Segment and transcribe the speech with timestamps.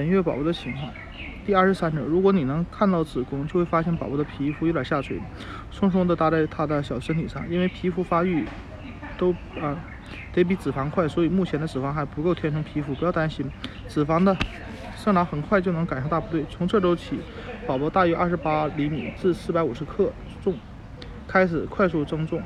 [0.00, 0.90] 本月宝宝的情况。
[1.44, 5.20] 第二十三周，如果你能看到子宫，就会发现宝宝的皮肤有点下垂，
[5.70, 7.46] 松松的搭在他的小身体上。
[7.50, 8.46] 因为皮肤发育
[9.18, 9.76] 都啊
[10.32, 13.44] 得比脂肪快，所以目前的脂肪还不够填充皮肤，不要担心，
[13.88, 14.34] 脂肪的
[14.96, 16.46] 生长很快就能赶上大部队。
[16.48, 17.20] 从这周起，
[17.66, 20.10] 宝宝大约二十八厘米至四百五十克
[20.42, 20.54] 重，
[21.28, 22.40] 开始快速增重。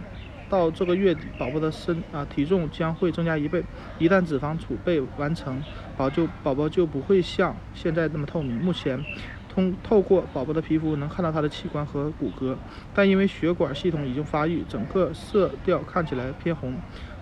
[0.49, 3.63] 到这个月底，宝宝的身啊体重将会增加一倍。
[3.99, 5.63] 一旦脂肪储备完成，
[5.97, 8.57] 宝就宝宝就不会像现在那么透明。
[8.57, 9.03] 目前，
[9.49, 12.57] 通透过宝宝的皮肤能看到他的器官和骨骼，
[12.95, 16.74] 但因为血管系统已经发育，整个色调看起来偏红。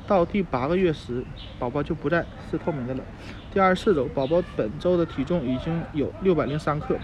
[0.05, 1.25] 到第八个月时，
[1.61, 3.05] 宝宝就不再是透明的了。
[3.52, 6.97] 第二十四周，宝宝本周的体重已经有六百零三克。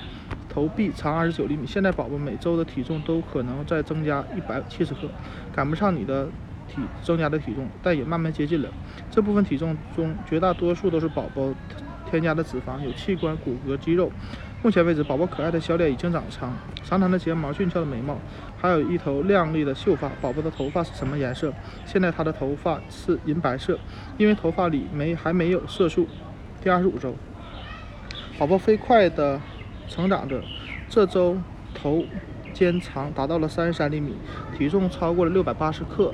[0.58, 5.02] 头臂长二十九厘米，现在宝宝每周的体重都可能再增加一百七十克，
[5.54, 6.26] 赶不上你的
[6.66, 8.68] 体增加的体重，但也慢慢接近了。
[9.08, 11.54] 这部分体重中绝大多数都是宝宝
[12.10, 14.10] 添加的脂肪，有器官、骨骼、肌肉。
[14.60, 18.18] 目前为止，宝宝可爱的小脸已经长长，长长的睫毛，俊俏的眉毛，
[18.60, 20.10] 还有一头亮丽的秀发。
[20.20, 21.54] 宝宝的头发是什么颜色？
[21.86, 23.78] 现在他的头发是银白色，
[24.16, 26.08] 因为头发里没还没有色素。
[26.60, 27.14] 第二十五周，
[28.36, 29.40] 宝宝飞快的。
[29.88, 30.42] 成长着，
[30.88, 31.36] 这周
[31.74, 32.04] 头
[32.52, 34.14] 肩长达到了三十三厘米，
[34.56, 36.12] 体重超过了六百八十克，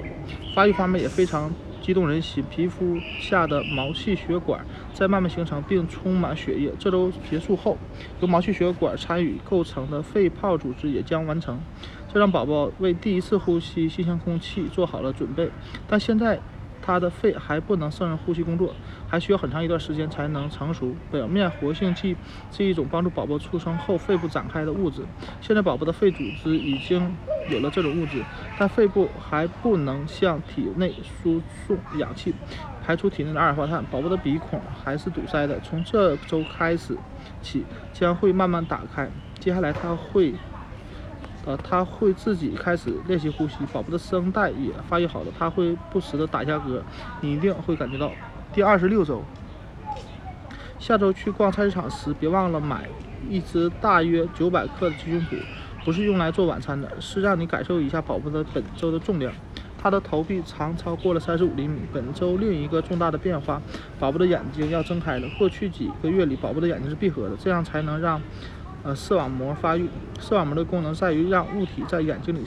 [0.54, 2.42] 发育方面也非常激动人心。
[2.50, 6.72] 皮肤下的毛细血管在慢慢形成，并充满血液。
[6.78, 7.76] 这周结束后，
[8.20, 11.60] 由毛细血管参与构成的肺泡组织也将完成，
[12.12, 15.50] 这让宝宝为第一次呼吸新鲜空气做好了准备。
[15.88, 16.40] 但现在。
[16.86, 18.74] 他的肺还不能胜任呼吸工作，
[19.08, 20.94] 还需要很长一段时间才能成熟。
[21.10, 22.14] 表面活性剂
[22.50, 25.00] 是一种帮助宝宝出生后肺部展开的物质。
[25.40, 27.16] 现在宝宝的肺组织已经
[27.48, 28.22] 有了这种物质，
[28.58, 32.34] 但肺部还不能向体内输送氧气，
[32.84, 33.82] 排出体内的二氧化碳。
[33.86, 36.94] 宝宝的鼻孔还是堵塞的，从这周开始
[37.40, 39.08] 起将会慢慢打开。
[39.40, 40.34] 接下来他会。
[41.46, 46.80] 呃，他会自己开始练习呼吸，宝宝的声带也发育好了，他会不时的打一下嗝，
[47.20, 48.10] 你一定会感觉到。
[48.52, 49.22] 第二十六周，
[50.78, 52.88] 下周去逛菜市场时，别忘了买
[53.28, 55.42] 一只大约九百克的鸡胸脯，
[55.84, 59.30] 不是用来做晚餐的，是让你感受一下宝宝的本周的重量。
[59.76, 61.80] 他的头臂长超过了三十五厘米。
[61.92, 63.60] 本周另一个重大的变化，
[63.98, 65.28] 宝宝的眼睛要睁开了。
[65.38, 68.18] 过去几个月里，宝宝的眼睛是闭合的，这样才能让。
[68.84, 69.88] 呃，视网膜发育。
[70.20, 72.40] 视网膜的功能在于让物体在眼睛里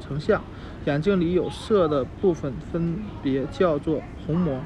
[0.00, 0.42] 成像。
[0.86, 4.60] 眼睛里有色的部分分别叫做虹膜。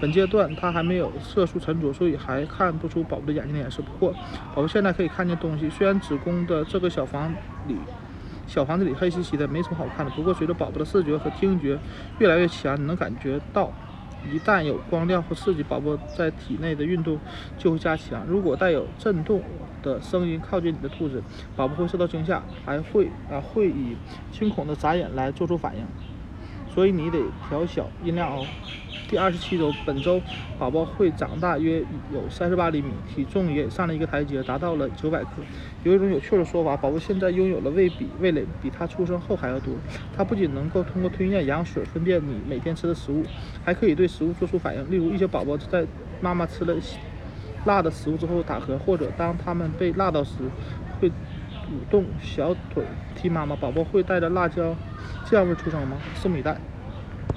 [0.00, 3.82] 本阶段它还没有色素沉着，所以还看不出宝宝的眼睛的颜色。
[3.82, 4.12] 不过，
[4.54, 5.68] 宝宝现在可以看见东西。
[5.68, 7.34] 虽然子宫的这个小房
[7.66, 7.76] 里，
[8.46, 10.12] 小房子里黑漆漆的，没什么好看的。
[10.12, 11.78] 不过，随着宝宝的视觉和听觉
[12.18, 13.70] 越来越强，你能感觉到。
[14.32, 17.18] 一旦有光亮或刺激，宝宝在体内的运动
[17.58, 18.24] 就会加强。
[18.26, 19.42] 如果带有震动
[19.82, 21.22] 的声音靠近你的兔子，
[21.56, 23.96] 宝宝会受到惊吓，还会啊会以
[24.30, 25.84] 惊恐的眨眼来做出反应。
[26.76, 28.46] 所以你得调小音量哦。
[29.08, 30.20] 第二十七周，本周
[30.58, 31.80] 宝宝会长大约
[32.12, 35.30] 有三十八厘米，体重也上了一个台阶，达到了九百克。
[35.84, 39.72] 有一种有趣的说法，宝宝现在拥有了胃比味蕾比他出生后还要多。
[40.14, 43.22] 他不仅能够通过吞咽羊水分辨你每天吃的食物，
[43.64, 44.90] 还可以对食物做出反应。
[44.90, 45.86] 例如，一些宝宝在
[46.20, 46.74] 妈妈吃了
[47.64, 50.32] 辣的食物之后打嗝，或者当他们被辣到时，
[51.00, 51.10] 会
[51.70, 52.82] 舞动小腿
[53.14, 53.56] 踢妈妈。
[53.56, 54.76] 宝宝会带着辣椒
[55.30, 55.96] 酱味出生吗？
[56.14, 56.56] 送米袋。